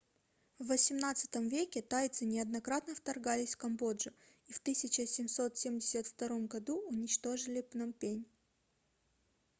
[0.57, 4.09] в 18 веке тайцы неоднократно вторгались в камбоджу
[4.47, 8.25] и в 1772 году уничтожили пномпень